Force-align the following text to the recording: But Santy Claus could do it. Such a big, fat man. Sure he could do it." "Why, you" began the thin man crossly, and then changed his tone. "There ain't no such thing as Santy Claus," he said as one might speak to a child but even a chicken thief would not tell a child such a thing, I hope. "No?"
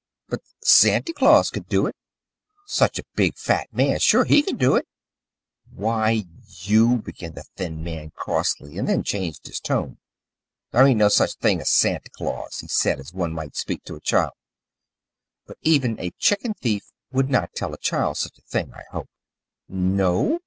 But 0.29 0.41
Santy 0.63 1.13
Claus 1.13 1.51
could 1.51 1.69
do 1.69 1.85
it. 1.85 1.95
Such 2.65 2.97
a 2.97 3.03
big, 3.13 3.37
fat 3.37 3.71
man. 3.71 3.99
Sure 3.99 4.23
he 4.25 4.41
could 4.41 4.57
do 4.57 4.75
it." 4.75 4.87
"Why, 5.75 6.23
you" 6.61 6.97
began 7.05 7.35
the 7.35 7.43
thin 7.55 7.83
man 7.83 8.09
crossly, 8.15 8.79
and 8.79 8.89
then 8.89 9.03
changed 9.03 9.45
his 9.45 9.59
tone. 9.59 9.99
"There 10.71 10.87
ain't 10.87 10.97
no 10.97 11.07
such 11.09 11.35
thing 11.35 11.61
as 11.61 11.69
Santy 11.69 12.09
Claus," 12.09 12.61
he 12.61 12.67
said 12.67 12.99
as 12.99 13.13
one 13.13 13.31
might 13.33 13.55
speak 13.55 13.83
to 13.83 13.95
a 13.95 13.99
child 14.01 14.33
but 15.45 15.57
even 15.61 15.99
a 15.99 16.09
chicken 16.17 16.55
thief 16.55 16.91
would 17.11 17.29
not 17.29 17.53
tell 17.53 17.71
a 17.71 17.77
child 17.77 18.17
such 18.17 18.39
a 18.39 18.49
thing, 18.49 18.73
I 18.73 18.85
hope. 18.91 19.09
"No?" 19.69 20.39